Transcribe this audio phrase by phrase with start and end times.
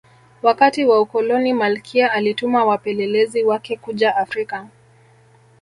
[0.41, 4.67] wakati wa ukoloni malkia alituma wapelelezi wake kuja afrika